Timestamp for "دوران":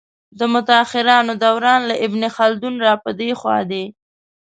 1.43-1.81